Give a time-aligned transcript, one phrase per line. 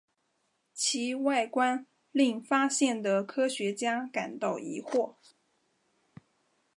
[0.73, 5.13] 其外观令发现的科学家感到疑惑。